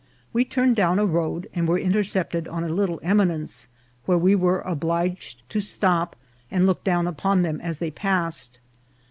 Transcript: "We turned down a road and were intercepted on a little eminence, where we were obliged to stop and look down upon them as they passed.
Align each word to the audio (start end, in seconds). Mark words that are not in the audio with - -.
"We 0.33 0.45
turned 0.45 0.75
down 0.75 0.97
a 0.97 1.05
road 1.05 1.47
and 1.53 1.67
were 1.67 1.77
intercepted 1.77 2.47
on 2.47 2.63
a 2.63 2.69
little 2.69 2.99
eminence, 3.03 3.67
where 4.07 4.17
we 4.17 4.33
were 4.33 4.61
obliged 4.61 5.47
to 5.49 5.59
stop 5.59 6.15
and 6.49 6.65
look 6.65 6.83
down 6.83 7.05
upon 7.05 7.43
them 7.43 7.61
as 7.61 7.77
they 7.77 7.91
passed. 7.91 8.59